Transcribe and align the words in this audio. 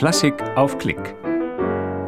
Klassik 0.00 0.42
auf 0.56 0.78
Klick. 0.78 1.14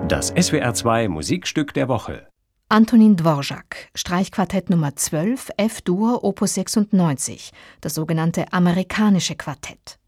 Das 0.08 0.34
SWR2 0.34 1.10
Musikstück 1.10 1.74
der 1.74 1.88
Woche. 1.88 2.26
Antonin 2.70 3.18
Dvorak, 3.18 3.90
Streichquartett 3.94 4.70
Nummer 4.70 4.96
12, 4.96 5.50
F-Dur, 5.58 6.24
Opus 6.24 6.54
96, 6.54 7.52
das 7.82 7.94
sogenannte 7.94 8.50
amerikanische 8.50 9.34
Quartett. 9.34 9.98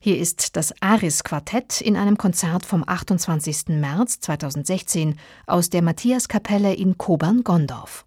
Hier 0.00 0.16
ist 0.16 0.54
das 0.54 0.72
Aris-Quartett 0.80 1.80
in 1.80 1.96
einem 1.96 2.16
Konzert 2.16 2.64
vom 2.64 2.84
28. 2.86 3.70
März 3.70 4.20
2016 4.20 5.18
aus 5.48 5.70
der 5.70 5.82
Matthiaskapelle 5.82 6.74
in 6.74 6.96
Kobern-Gondorf. 6.96 8.06